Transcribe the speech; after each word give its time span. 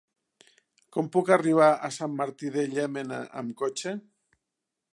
Com 0.95 1.09
puc 1.15 1.27
arribar 1.35 1.67
a 1.75 1.89
Sant 1.97 2.15
Martí 2.21 2.51
de 2.55 2.63
Llémena 2.73 3.21
amb 3.43 3.53
cotxe? 3.61 3.95